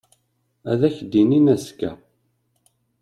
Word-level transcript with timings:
Ad 0.71 0.81
ak-d-inin 0.87 1.51
azekka. 1.53 1.91